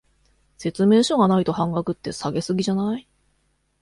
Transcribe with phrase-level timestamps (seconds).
[0.57, 3.07] 説明書がないと半額って、下げ過ぎじゃない？